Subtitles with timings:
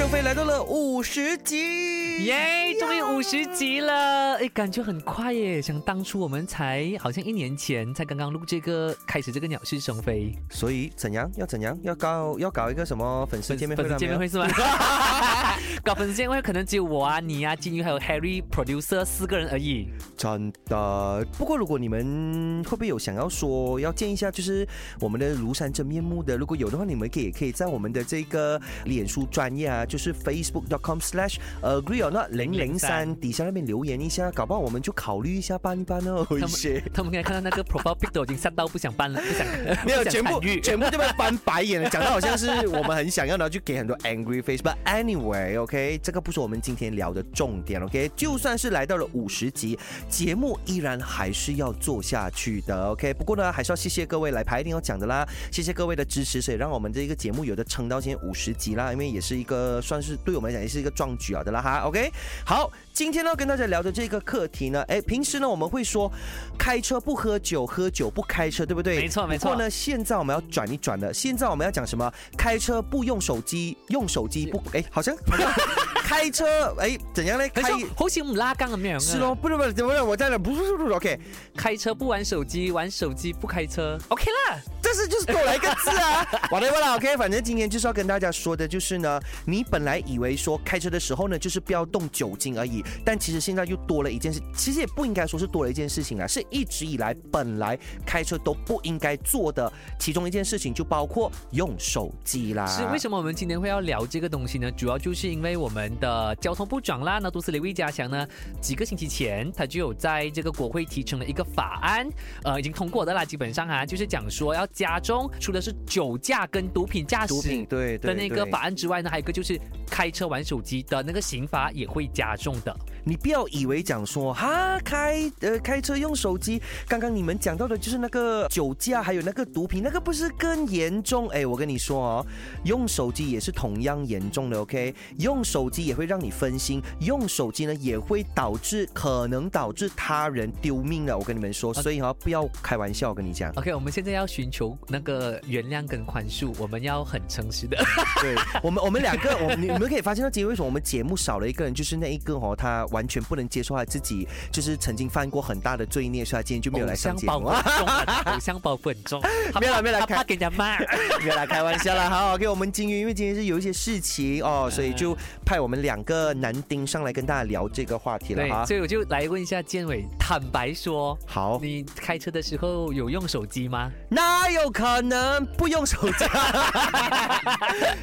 [0.00, 5.60] 生非来到了五十集，耶，终于五十集了，哎，感觉很快耶！
[5.60, 14.46] 想当初我们才好像一年前才刚刚录这个，开始这个鸟是生非所以怎样要怎样要搞要搞一个什么粉丝见面会见面会是吗？
[15.84, 19.86] 搞粉丝见面会可能只有我啊、你啊、金鱼还有 Harry producer 四个人而已。
[20.16, 21.26] 真的。
[21.36, 24.66] 不过如果你们会不会有想要说要见一下，就是
[24.98, 36.24] 我们的庐山真面目的，如果有的话，你们可以也可以在我们的这个脸书专业啊，就是 facebook.com/slash agree or not 零零三底下那边留言一下，搞不好我们就考虑一下搬一搬哦。
[36.28, 39.44] 他们谢他们刚才看到那个 profile pic 都已经吓到不想搬了，不想
[39.84, 44.62] 没有，全部全部就被翻白眼了，讲到好像是我们很想要，然后就给很多 angry face。
[44.62, 48.10] But anyway，OK，、这个不是我们今天聊的重点，OK。
[48.14, 49.78] 就算是来到了五十集，
[50.08, 53.12] 节目依然还是要做下去的，OK。
[53.14, 62.10] 不过呢，还是要谢谢各位来排一定要讲的啦，谢谢各位的支持，所以让我们这个节目有的撑到现在五十集啦，因为也是一个算是对我们来讲也是一个壮举啊的啦哈，OK。
[62.46, 66.10] 好，今天呢跟大家聊的这个课题呢，哎，平时呢我们会说
[66.58, 68.96] 开车不喝酒，喝酒不开车，对不对？
[68.96, 71.12] 没错没错不过呢，现在我们要转一转了。
[71.12, 72.10] 现在我们要讲什么？
[72.38, 75.14] 开车不用手机，用手机不哎，好像
[76.10, 77.48] 开车哎怎样呢？
[77.50, 80.04] 可开是好似唔拉更咁樣啊是咯，不是不是，怎么了？
[80.04, 81.20] 我在那不是不是不是 OK，
[81.56, 84.58] 开车不玩手机，玩手机不开车，OK 啦。
[84.82, 86.26] 但是就是多来一个字啊。
[86.50, 102.66] whatever 啦，OK，反正今天就是要跟大家说的就是呢，你本来以为说开车的时候呢，就是不要动酒精而已，但其实现在又多了一件事，其实也不应该说是多了一件事情啊，是一直以来本来开车都不应该做的其中一件事情，就包括用手机啦。
[102.66, 104.68] 是为什么我们今天会要聊这个东西呢？
[104.72, 108.26] 主要就是因为我们的交通部长啦，那都斯雷魏家祥呢，
[108.60, 112.08] 几个星期前他就有在这个国会提成了一个法案，
[112.42, 122.74] 呃，已经通过的啦，基本上啊，就是讲说要加重除了是酒驾跟毒品驾驶对对的那个法案之外呢，还有一个就是开车玩手机的那个刑罚也会加重的。
[123.04, 131.28] 你不要以为讲说哈开呃开车用手机，刚刚你们讲到的就是那个酒驾，还有那个毒品，那个不是更严重？
[131.28, 132.26] 哎，我跟你说哦，
[132.64, 134.94] 用手机也是同样严重的，OK？
[135.18, 143.50] 用手机也会让你分心，用手机呢也会导致可能导致他人丢命的，我跟你们说，所以哈、不要开玩笑，我跟你讲。
[143.56, 147.76] OK，我们现在要寻求那个原谅跟宽恕，我们要很诚实的。
[148.20, 159.22] 对我们，我们两个，我你们可以发现到，今天为什么我们节目少了一个人，就是那一个哦，他完全不能接受他自己就是曾经犯过很大的罪孽，所以他今天就没有来上节目偶像包很重啊，偶像包很重，
[159.60, 160.78] 没有啦没有啦他怕给人家骂。
[160.78, 162.08] 没有啦，开玩笑啦。
[162.08, 168.64] 好，OK，我们金鱼因为今天是有一些事情哦，所以就派我们两个男丁上来跟大家聊这个话题了，哈。
[168.64, 173.90] 所以我就来问一下建伟，坦白说，好，你开车的时候有用手机吗？
[174.08, 176.24] 哪有可能不用手机？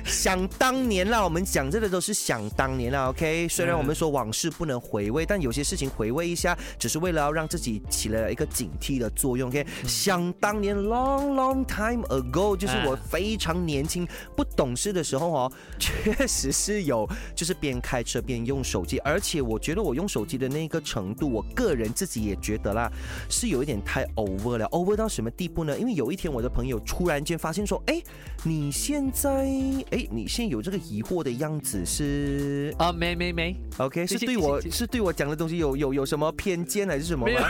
[0.06, 3.47] 想当年啦，我们讲这个都是想当年啦，OK。
[3.47, 9.66] 虽然我们说往事不能回味，但有些事情回味一下，只是为了要让自己起了一个警惕的作用，OK。
[9.86, 22.92] 想当年，long long time ago，就是我非常年轻不懂事的时候哦， 确实是有，就是边开车边用手机，而且我觉得我用手机的那个程度，我个人自己也觉得啦，
[23.30, 25.78] 是有一点太 over 了，over 到什么地步呢？
[25.78, 28.02] 因为有一天我的朋友突然间发现说，哎，
[28.44, 29.46] 你现在，
[29.92, 37.41] 哎，你现在有这个疑惑的样子是啊，没没没，OK，是对我是对我讲的东西有有有什么偏见还是什么吗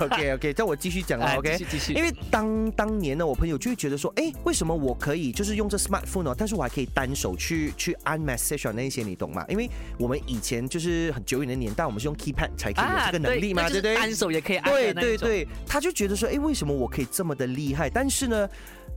[0.00, 1.64] ？OK OK，叫我继续讲 OK 继。
[1.64, 6.34] 续继续，因为当当年呢，我朋友就会觉得说，哎，为什么我可以就是用这 smartphone 呢？
[6.36, 9.44] 但是我还可以单手去去按 message 啊那一些，你懂吗？
[9.48, 9.68] 因为
[9.98, 13.94] 我们以前就是很久远的年代，我们是用 keypad 才可以有这个能力嘛，对不对？
[13.94, 17.88] 单手也可以按对对对，他就觉得说，哎，为什么我可以这么的厉害？
[17.88, 18.48] 但是呢，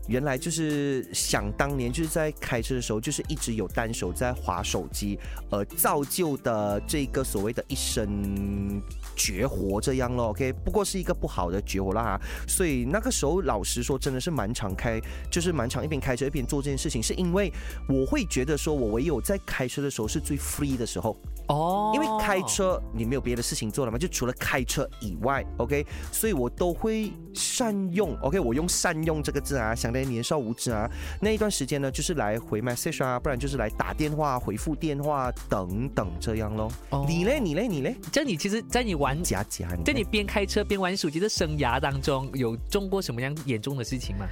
[0.08, 8.82] 原来就是想当年就是在开车的时候，就是一直有单手在划手机，而造就的这个所谓的一生
[9.16, 10.28] 绝活这样咯。
[10.28, 12.20] OK，不过是一个不好的绝活啦。
[12.48, 15.00] 所以那个时候，老实说，真的是蛮常开，
[15.32, 17.52] 就是蛮常一边开车一边做这件事情，是因为
[17.90, 21.18] 我会觉得说，我唯有在开车的时候是最 free 的时候。
[21.48, 30.90] 哦，因为开车你没有别的事情做了嘛，就除了开车以外，OK，所以我都会善用，OK，我用善用这个字啊，想来年少无知啊，
[31.22, 36.72] 那一段时间呢，就是来回 message 啊，不然就是来打电话、回复电话等等这样咯。
[36.90, 37.06] 哦。
[37.08, 44.26] 你嘞，你嘞，你嘞，这样你其实，在你玩，假假，在你边开车边玩手机的生涯当中，有中过什么样严重的事情吗？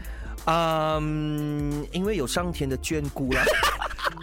[0.46, 3.44] 嗯，因为有上天的眷顾啦。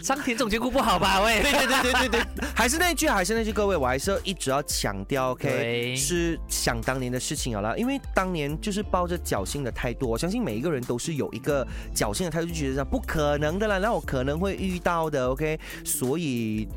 [0.03, 1.21] 上天总结顾不好吧？
[1.21, 16.67] 喂，对对对对对对，还是那句，还是那句，各位，我还是要一直要强调，OK，是想当年的事情好了，因为当年就是抱着侥幸的态度，我相信每一个人都是有一个侥幸的态度，就觉得这不可能的啦，那我可能会遇到的，OK，所以。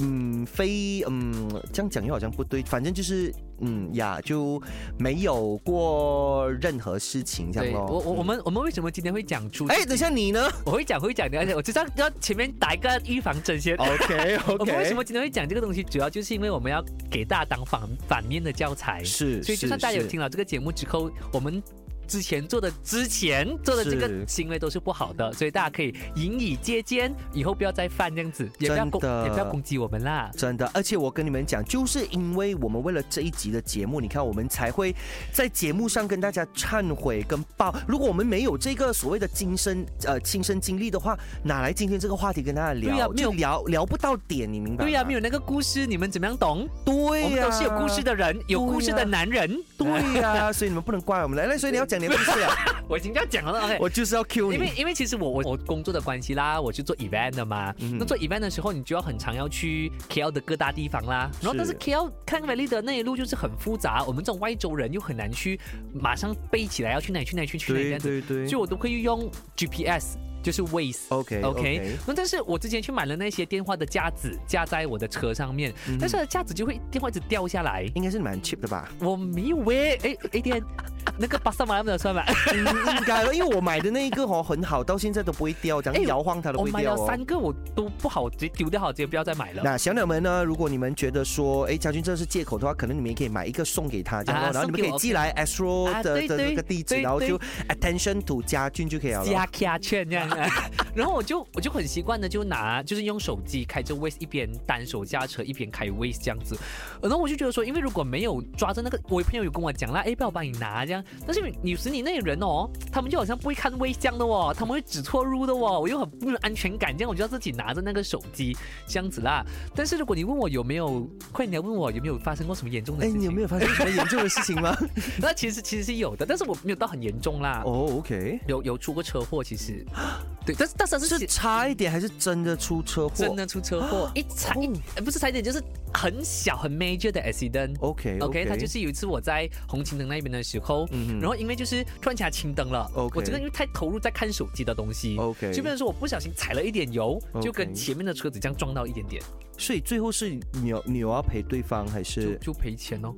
[0.00, 4.60] 嗯，非嗯，这样讲又好像不对，反正就是嗯呀，就
[4.98, 7.86] 没有过任何事情这样对，咯。
[7.86, 9.66] 我我我们我们为什么今天会讲出？
[9.66, 13.76] 哎，等一下你呢我会讲会讲的，而且我知道要前面打一个预防针先。
[13.76, 15.82] OK OK 我们为什么今天会讲这个东西？
[15.82, 21.62] 主要就是因为我们要给大家当反反面的教材，是，所以就算大家有听了这个节目之后，我们。
[22.06, 30.30] 之前做的之前做的这个行为都是不好的，所以大家可以引以借鉴，以后不要再犯这样子，也不要攻也不要攻击我们啦。
[30.36, 34.94] 真的，而且我跟你们讲，就是因为我们为了这一集的节目，你看我们才会
[35.32, 37.74] 在节目上跟大家忏悔跟报。
[37.86, 42.90] 如果我们没有这个所谓的亲身呃亲身经历的话，哪来今天这个话题跟大家聊？
[42.90, 44.84] 对呀没有聊聊不到点，你明白？
[44.84, 46.68] 对呀、没有那个故事，你们怎么样懂？
[46.84, 49.56] 对呀、我们都是有故事的人，有故事的男人。
[49.76, 52.54] 对呀、所以你们不能怪我们来来，所以你要讲你的故事啊，
[52.88, 53.78] 我已经要讲了，OK。
[53.80, 54.54] 我就是要 Q 你。
[54.56, 57.74] 因为因为其实我我我工作的关系啦，我是做 event 的嘛。
[57.80, 61.30] 嗯那做 event 的时候，你就要很常要去 KL 的各大地方啦。
[61.40, 65.58] 然后但是是 KL 看 Valley 的那一路就是很复杂，我们这种外州人又很难去
[65.92, 71.06] 马上背起来要去哪里去哪里去去哪对样子，对对，所以我都可以用 GPS，就是 Waze。
[71.08, 77.84] OK OK，那但是我之前去买了那些电话的架子，架在我的车上面，嗯但是架子就会电话一直掉下来。
[77.94, 78.88] 应该是蛮 cheap 的吧？
[79.00, 80.62] 我没有喂，哎哎天，
[81.18, 82.22] 那个巴萨马来的算吗？
[82.52, 86.96] 嗯应该了，因为我买的那一个哦很好，到现在都不会掉，这样哎摇晃它都不会掉哦。
[86.96, 89.62] 了三个，我都不好，直接丢掉好，直接不要再买了。
[89.64, 90.42] 那小鸟们呢？
[90.44, 99.46] 如果你们觉得说，哎，家军这是借口的话，可能你们也可以买一个送给他，这样、哦啊然后你们可以寄来 Astro 啊的、的这个地址，然后就 attention to 家军就可以了加。
[99.46, 100.48] 卡券这样啊，
[100.94, 106.56] 然后我就我就很习惯的就拿就是用手机开着 Waze 一边单手驾车一边开 Waze 这样子，
[107.00, 110.93] 然后我就觉得说，因为如果没有抓着那个，我朋友有跟我讲啦，哎，不要我帮你拿这样，
[111.26, 118.56] 但是有时你那些人哦，他们就好像不会看这样的哦，他们会指错路的哦，我又很不有安全感，这样我就要自己拿着那个手机
[118.86, 119.44] 这样子啦。
[119.74, 124.76] 但是如果你问我有没有，快你要问我有没有发生过什么严重的哎，事情，你有没有发生什么严重的事情吗？
[125.20, 127.62] 那其实其实是有的，但是我没有到很严重啦。
[127.64, 129.84] 哦，OK，有有出过车祸，其实，
[130.44, 133.14] 对，但是但是是是差一点还是真的出车祸？
[133.16, 135.62] 真的出车祸，一差一、呃不是差一点，就是
[135.92, 137.76] 很小很 major 的 accident。
[137.80, 149.22] OK OK，他就是有一次我在红青灯那边的时候，嗯然后因为就是突然间青灯了 OK 我这个因为太投入在看手机的东西 OK 就变成说我不小心踩了一点油就跟前面的车子这样撞到一点点，
[149.56, 152.38] 所以最后是你有你有要赔对方还是？
[152.40, 153.14] 就赔钱哦，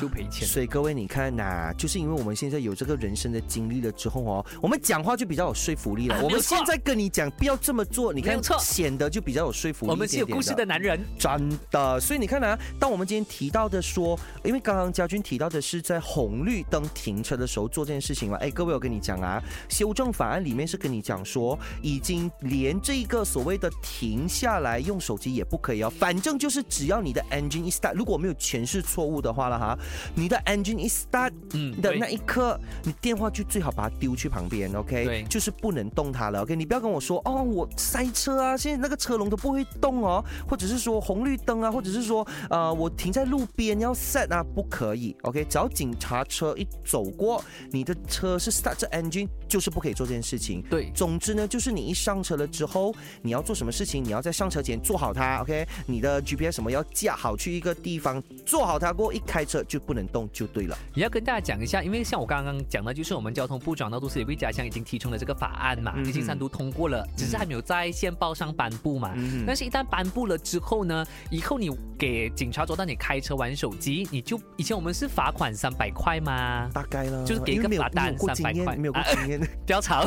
[0.00, 0.46] 就赔钱。
[0.46, 6.22] 所以各位，你看呐、就是因为我们现在有这个人生的经历了之后哦，我们讲话就比较有说服力了。
[6.22, 29.78] 我们现在跟你讲不要这么做，你看显得就比较有说服力我们是有故事的男人，真的，所以你看啊，当我们今天提到的说，因为刚刚家军提到的是在红绿灯停车的时候做这件事情嘛，哎，各位我跟你讲啊，修正法案里面是跟你讲说，已经连这个所谓的停下来用手机也不可以哦，反正就是只要你的 engine 一 start，如果没有诠释错误的话了哈，
[30.14, 35.04] 你的 engine 一 start 嗯的那一刻，你电话就最好把它丢去旁边，OK？
[35.04, 36.54] 对就是不能动它了，OK？
[36.54, 45.44] 你不要跟我说哦，我塞车啊，现在那个车龙都不会动哦，或者是说红绿灯啊，或者是说呃我停在路边要 set 啊，不可以，OK？
[45.44, 50.62] 只要警察车一走过，你的车是 start 这 engine，就是不可以做这件事情。
[50.70, 55.63] 对总之呢，就是你一上车了之后，你要做什么事情，你要在上车前做好它，OK？
[55.86, 60.76] 你的 GPS 什么要架好去一个地方，做好它过，一开车就不能动就对了。
[60.94, 69.12] 也要跟大家讲一下，因为像我刚刚讲的，就是我们交通部长到都市里卫家乡已经提出了这个法案嘛，嗯已经三读通过了，只是还没有在线报上颁布嘛。
[69.16, 79.40] 嗯但是，一旦颁布了之后呢，以后你给警察抓到你开车玩手机，你就以前我们是罚款三百块嘛，大概了，就是给一个罚单没有过经300块验，没有过啊经验。
[79.66, 80.06] 不要吵。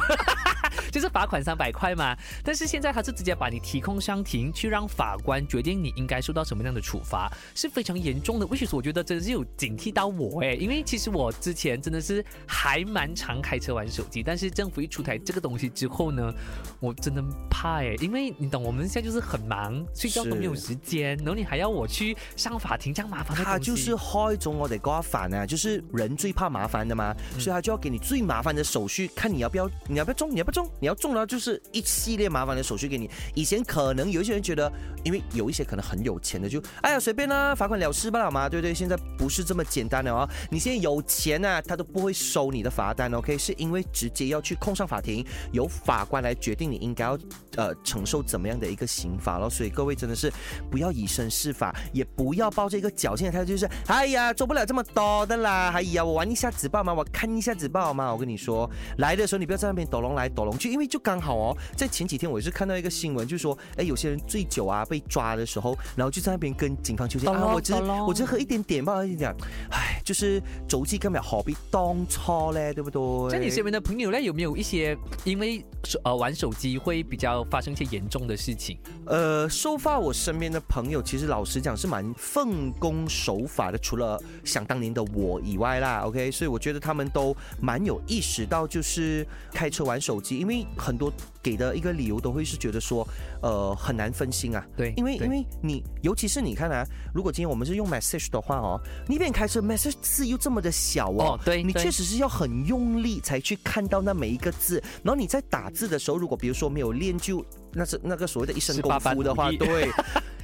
[0.91, 8.45] 就是罚款三百块嘛，但是现在他是直接把你提控上庭，去让法官决定你应该受到什么样的处罚，是非常严重的。
[8.47, 10.53] 为什么我觉得真的是有警惕到我哎？
[10.53, 16.33] 因为其实我之前真的是还蛮常开车玩手机，但是政府一出台这个东西之后呢，
[16.79, 23.35] 我真的怕哎，因为你懂，我们现在就是很忙，睡觉都没有时间，然后你还要我去上法庭，这样麻烦。
[23.37, 33.09] 他就是害咗我哋嗰一範啊，就是人最怕麻烦的嘛，嗯所以他就要给你最麻烦的手续，看你要不要，你要不要中，你要不要中，你要中了就是一系列麻烦的手续给你。
[33.33, 34.71] 以前可能有一些人觉得，
[35.03, 38.73] 因为有一些可能很有钱的，就哎呀随便啦，罚款了事不了嘛，对不对？
[38.73, 43.37] 现在不是这么简单的哦，你现在有钱啊，他都不会收你的罚单，OK？
[43.37, 47.17] 是因为直接要去控上法庭，由法官来决定你应该要
[47.55, 49.49] 呃承受怎么样的一个刑罚咯。
[49.49, 50.31] 所以各位真的是
[50.69, 58.11] 不要以身试法，也不要抱着一个侥幸的态度，就是哎呀做不了这么多的啦，哎呀我玩一下纸报嘛，我看一下纸报嘛。
[58.11, 69.35] 我跟你说，来的时候你不要在那边抖龙来抖龙去，因为就刚好哦，在前几天我也是看到一个新闻，就说哎有些人醉酒啊被抓的时候，然后就在那边跟警方求情啊，我只是我只是喝一点点吧，讲，
[69.71, 73.31] 唉，就是走机根本何必当初嘞，对不对？
[73.31, 75.63] 在你身边的朋友呢，有没有一些因为
[76.03, 78.77] 呃玩手机会比较发生一些严重的事情？
[79.05, 91.11] 呃，收发我身边的朋友，其实老实讲是蛮奉公守法的，除了想当年的我以外啦，OK，所以我觉得他们都蛮有意识到，就是开车玩手机，因为很多
[91.43, 93.07] 给的一个理由都会是觉得说，
[93.41, 94.65] 呃，很难分心啊。
[94.75, 109.89] 对对因为因为你，尤其是你看啊，如果今天我们是用 message 的话哦，你一边开车，message 字又这么的小哦，哦对对你确实是要很用力才去看到那每一个字，然后你在打字的时候，如果比如说没有练就那是那个所谓的一身功夫的话，对。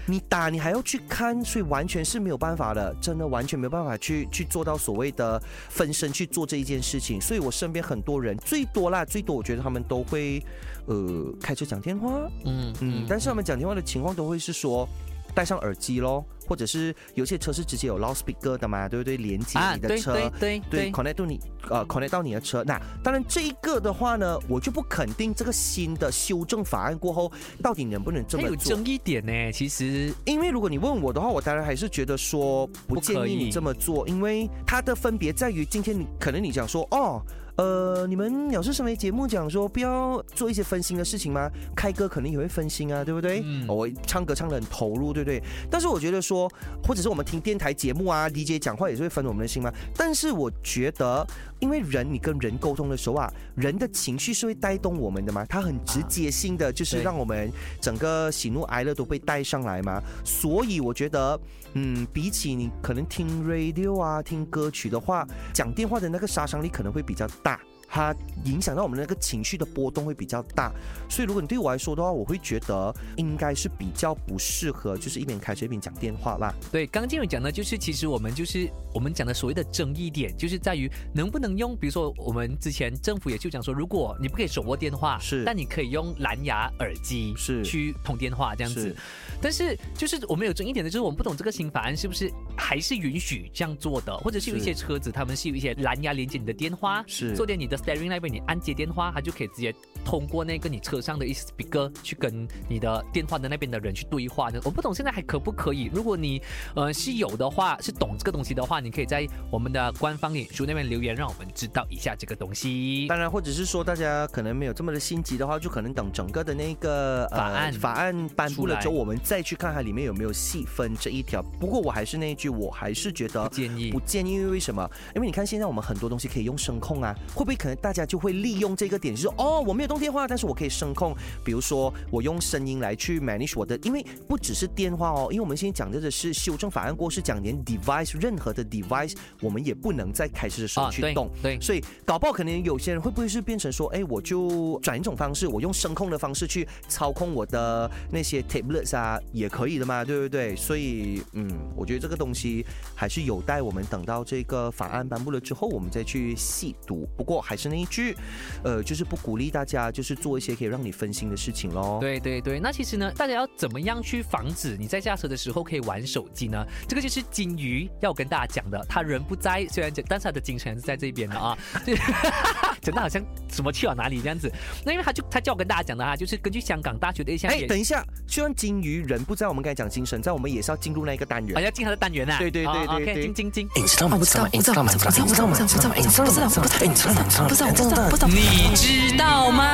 [0.06, 7.22] 你打你还要去看，所以完全是没有办法的，真的完全没有办法去去做到所谓的分身去做这一件事情。
[7.22, 10.44] 所以我身边很多人最多啦，最多我觉得他们都会
[10.88, 14.88] 呃开车讲电话，嗯嗯，但是他们讲电话的情况都会是说
[15.34, 19.18] 戴上耳机喽，或者是有些车是直接有 loudspeaker 的嘛，对不对？
[19.18, 22.64] 连接你的车，对对对，connect 到你呃 connect 到你的车。
[22.64, 28.76] 那当然这一个的话呢，我就不肯定这个新的修正法案过后到底能不能这么做。
[28.76, 37.22] 争议点呢，其实因为如果你问我的话，我当然还是觉得说不建议你这么做，因为它的分别在于，今天你可能你讲说哦。
[37.56, 41.48] 呃，你们鸟是什么节目讲说不要做一些分心的事情吗？
[41.76, 43.42] 开歌肯定也会分心啊，对不对？
[43.46, 45.42] 嗯我唱歌唱的很投入，对不对？
[45.70, 46.52] 但是我觉得说，
[46.84, 49.72] 或者是我们听电台节目啊，DJ 讲话也是会分我们的心吗？
[49.96, 51.26] 但是我觉得，
[51.60, 60.02] 因为人你跟人沟通的时候啊，人的情绪是会带动我们的嘛，他很直接性的就是让我们整个喜怒哀乐都被带上来嘛。
[60.26, 61.40] 所以我觉得，
[61.74, 67.53] 嗯，比起你可能听 radio 啊、听歌曲的话，讲电话的那个杀伤力可能会比较大。
[67.94, 68.12] 它
[68.46, 70.72] 影响到我们那个情绪的波动会比较大，
[71.08, 76.52] 所以如果你对我来说的话，我会觉得应该是比较不适合，就是一边开车一边讲电话啦。
[76.72, 88.96] 对，刚刚建伟讲的，就是其实我们就是我们讲的所谓的争议点，就是在于能不能用，比如说我们之前政府也就讲说，如果你不可以手握电话，是但你可以用蓝牙耳机是去通电话这样子。
[89.40, 104.62] 但是就是我们有争议点的，就是我们不懂这个新法案是不是还是允许这样做的，或者是有一些车子他们是有一些蓝牙连接你的电话，是做点你的 steering 那边，你按接电话，它就可以直接通过那个你车上的一些 speaker 去跟你的电话的那边的人去对话的。
[104.64, 105.90] 我不懂现在还可不可以？
[105.94, 106.42] 如果你
[106.76, 113.08] 呃是有的话，是懂这个东西的话，你可以在我们的官方脸书那边留言，让我们知道一下这个东西。
[113.08, 121.42] 当然，或者是说大家可能没有这么的心急的话，就可能等整个的那个、呃法案法案颁布了之后，我们再去看它里面有没有细分这一条。
[121.60, 124.90] 不过我还是那一句，我还是觉得不建议不建议，因为为什么？
[125.16, 150.56] 因为你看现在我们很多东西可以用声控啊，会不会可能大家就会利用这个点，就是哦，我没有动电话，但是我可以声控，比如说我用声音来去 manage 我的，因为不只是电话哦，因为我们现在讲的的是修正法案过后是讲连 device 任何的 device 我们也不能在开始的时候啊对去动，对所以搞不好可能有些人会不会是变成说，哎，我就转一种方式，我用声控的方式去操控我的那些 tablets 啊，也可以的嘛，对不对？
[150.56, 157.08] 所以，嗯，我觉得这个东西还是有待我们等到这个法案颁布了之后，我们再去细读。
[157.16, 158.16] 不过还是那一句，
[158.64, 161.98] 呃，就是不鼓励大家就是做一些可以让你分心的事情喽。
[162.00, 166.66] 对对对，那其实呢，大家要怎么样去防止你在驾车的时候可以玩手机呢？
[166.88, 171.58] 这个就是金鱼要跟大家讲的，他人不在，虽然讲，但是他的精神是在这边的啊。
[171.86, 171.94] 就
[172.82, 174.52] 讲的好像什么去了哪里这样子。
[174.86, 181.62] 那因为他就他叫我跟大家讲的啊，就是根据香港大学的一项哎，研等一下，虽然金鱼人不在，我们刚才讲精神在，我们也是要进入那一个单元啊，。
[181.62, 182.38] 要进他的单元啊。
[182.38, 183.70] 对对对对哦 OK，对进进进。
[183.76, 184.18] 你知道吗？
[184.18, 184.92] 不知道，不知道吗？
[184.94, 185.58] 不知道，不知道吗？
[185.58, 185.96] 不知道吗？
[185.96, 188.28] 不知道，不知道，不知道，不知道，不知道，不知道，不知道，不知道，不知道。
[188.28, 189.73] 你知道吗？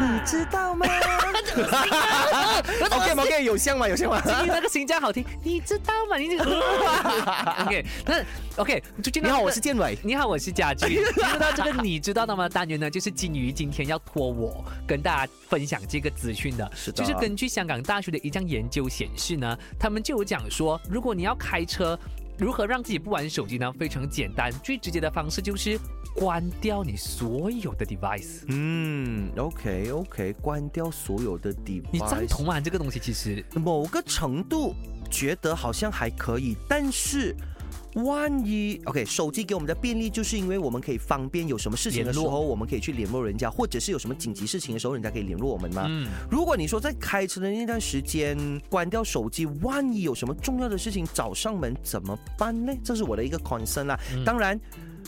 [0.00, 0.86] 你知道吗
[2.90, 3.88] ？OK OK，有像吗？
[3.88, 4.20] 有像吗？
[4.20, 6.16] 金鱼那个新疆好听，你知道吗？
[6.16, 6.44] 你这个
[7.64, 8.24] OK，那
[8.56, 8.82] OK，
[9.22, 9.98] 你好，我是建伟。
[10.02, 10.94] 你好，我是家驹。
[10.94, 16.70] 进入到这个你知道的吗单元呢，就是金鱼今天要托我跟大家分享这个资讯的。
[16.74, 21.98] 是的就是根据香港大学的一项研究显示呢，他们就有讲说，如果你要开车。
[22.38, 23.72] 如何让自己不玩手机呢？
[23.78, 25.78] 非常简单，最直接的方式就是
[26.14, 28.44] 关掉你所有的 device。
[28.46, 31.88] 嗯，OK OK，关掉所有的 device。
[31.92, 32.60] 你赞同吗？
[32.60, 34.72] 这个东西其实某个程度
[35.10, 37.34] 觉得好像还可以，但是。
[37.94, 45.86] 万一 OK，手机给我们的便利，就是因为我们可以方便有什么事情的时联候，我们可以去联络人家，或者是有什么紧急事情的时候，人家可以联络我们嘛？
[45.88, 48.36] 嗯如果你说在开车的那段时间
[48.68, 52.72] 关掉手机，万一有什么重要的事情找上门怎么办呢？
[52.84, 53.98] 这是我的一个 concern 啦。
[54.24, 54.60] 当然，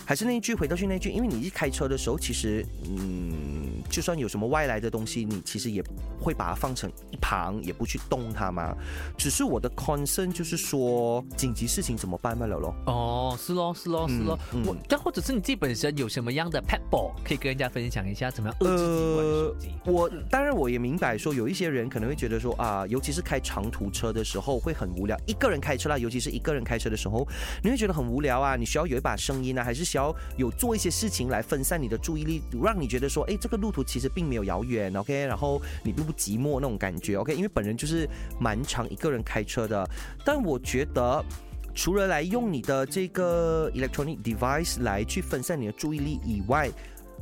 [0.04, 5.82] 还是那一句，回到去那一句，因为你一开车的时候，其实嗯，就算有什么外来的东西，你其实也
[6.20, 8.74] 会把它放成一旁，也不去动它嘛。
[9.16, 12.74] 只是我的 concern 就是说，紧急事情怎么办嘛，喽喽。
[12.86, 14.38] 哦，是咯，是咯，是咯。
[14.52, 19.68] 嗯我，但或者是你自己本身有什么样的 pet ball 可以跟人家分享一下，怎么样遏制自己玩手机？
[19.86, 27.26] 我当然我也明白说，有一些人可能会觉得说啊，尤其是开长途车的时候会很无聊，一个人开车啦，尤其是一个人开车的时候，
[27.62, 39.88] 你会觉得很无聊啊，你需要有一把声音啊，还是需要有做一些事情来分散你的注意力，让你觉得说，哎，这个路途其实并没有遥远，OK，然后你并不寂寞那种感觉，OK，因为本人就是蛮常一个人开车的，
[40.24, 41.24] 但我觉得。
[41.72, 46.68] 除了来用你的这个 electronic device 来去分散你的注意力以外，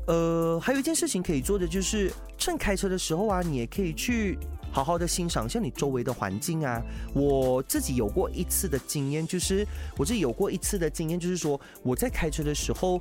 [0.07, 4.39] 呃，还有一件事情可以做的就是，趁开车的时候啊，你也可以去
[4.71, 6.83] 好好的欣赏像你周围的环境啊。
[7.15, 13.01] 我自己有过一次的经验，就是我自己有过一次的经验，就是说我在开车的时候。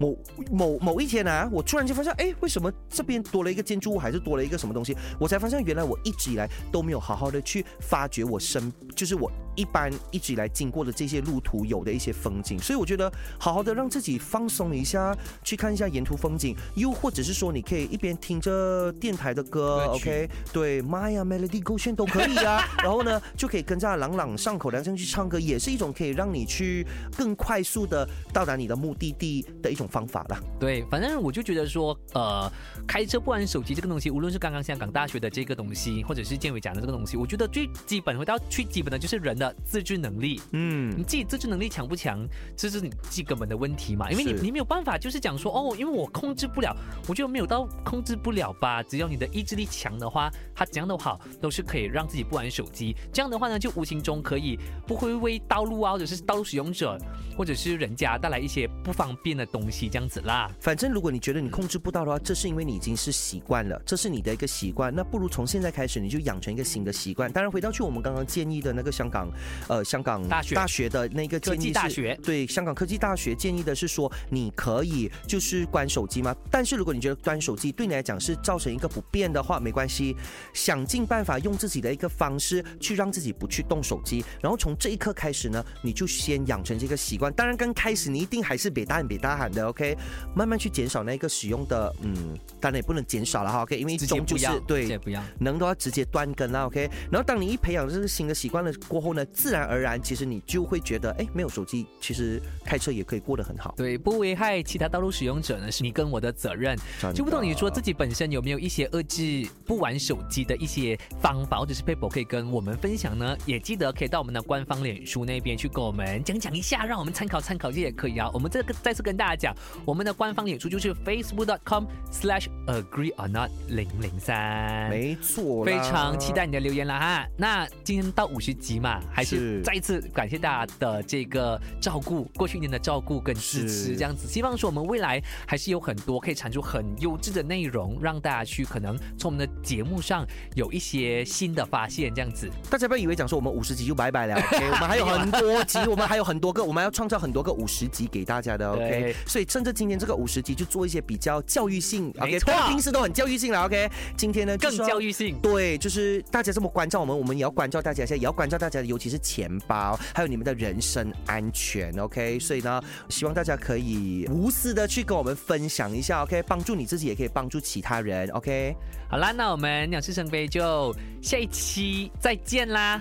[0.00, 0.16] 某
[0.52, 4.96] 某某一天啊，我突然间发现，哎，为什么这边多了一个建筑物，还是多了一个什么东西？
[5.18, 9.28] 我才发现，原来我一直以来都没有好好的去发掘我身，就是我
[9.58, 12.56] 一般一直以来经过的这些路途有的一些风景。
[12.60, 15.12] 所以我觉得，好好的让自己放松一下，
[15.42, 22.62] 去看一下沿途风景，又或者是说，你可以一边听着电台的歌，OK，对，Maya Melody 勾选都可以啊。
[22.78, 26.86] 然后呢，就可以跟着朗朗上口的这样去唱歌，也是一种可以让你去
[27.16, 30.40] 更快速的到达你的目的地的一种方法啦。
[30.60, 32.50] 对，反正我就觉得说，呃，
[32.86, 40.40] 开车不玩手机这个东西，无论是刚刚香港大学的这个东西，或者是建伟讲的这个东西，我觉得最基本回到最基本的就是人的自制能力。
[40.52, 42.26] 嗯你自己自制能力强不强，
[42.56, 44.10] 这是你自己根本的问题嘛？
[44.10, 46.74] 因为你你没有办法，就是讲说哦，因为我控制不了，
[47.08, 48.82] 我觉得没有到控制不了吧。
[48.82, 52.94] 只要你的意志力强的话，它怎样都好，都是可以让自己不玩手机。
[53.12, 56.98] 这样的话呢，就无形中可以不会为道路啊，或者是道路使用者，
[57.36, 60.50] 或者是人家带来一些不方便的东西，这样子啦。
[60.60, 64.94] 反正如果你觉得你控制不到的话，这是因为你已经是习惯了，这是你的一个习惯。
[64.94, 67.30] 那不如从现在开始，你就养成一个新的习惯。
[67.30, 69.28] 当然，回到去我们刚刚建议的那个香港，
[69.68, 76.34] 呃，香港大学大学的那个建议是大学对香港科技大学建议的是说，你可以就是关手机吗？
[76.50, 80.16] 但是如果你觉得关手机对你来讲是造成一个不便的话，没关系，
[80.52, 87.32] 想尽办法用自己的一个方式去让自己不去动手机，然后从这一刻开始呢，你就先养成这个习惯。
[87.32, 89.96] 当然，刚开始你一定还是别大喊别大喊的，OK，
[90.34, 95.22] 慢慢去减少那个使用的，嗯，当然也不能减少了哈，OK，因为一种就是不要，对不要。
[95.40, 96.88] 能的话直接断根啦，OK。
[97.10, 103.74] 然后当你一培养这个新的习惯了过后呢，自然而然，其实你就会觉得，哎，没有手机，其实开车也可以过得很好。
[103.76, 106.76] 对，不危害其他道路使用者呢，是你跟我的责任。
[107.14, 113.36] 就不懂你说自己本身有没有一些遏制不玩手机的一些方法或者是 paper 可以跟我们分享呢？
[113.46, 118.30] 也记得可以到我们的官方脸书那边去跟我们讲讲一下，让我们参考参考，这也可以啊。
[118.32, 119.54] 我们这个再次跟大家讲，
[119.84, 124.88] 我们的官方脸书就是 facebook.com/slash agree or not 零零三。
[124.90, 127.26] 没错，非常期待你的留言了哈。
[127.36, 134.28] 那今天到五十集嘛，还是是再一次感谢大家的这个照顾，过去一年的照顾跟支持，这样子。
[134.28, 142.48] 希望说我们未来还是有很多可以产出很优质的内容，让大家去可能从我们的节目上有一些新的发现，这样子。
[142.70, 149.14] 大家不要以为讲说我们五十集就拜拜了，OK，我们还有很多集，我们还有很多个，我们要创造很多个五十集给大家的，OK。
[149.26, 153.90] 所以趁着今天这个五十集，就做一些比较教育性，OK，没错平时都很教育性了，OK。
[154.16, 155.38] 今天呢，更教育性。
[155.40, 162.36] 对，就是大家这么关照我们，我们也要关照大家一下，也要关照大家的，尤其是钱包，还有你们的人身安全，OK。
[162.40, 168.74] 所以呢，希望大家可以无私的去跟我们分享一下，OK，帮助你自己，也可以帮助其他人，OK。
[169.08, 173.00] 好啦，那我们鸟事生飞就下一期再见啦，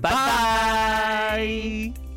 [0.00, 1.36] 拜拜。
[1.36, 2.13] 拜。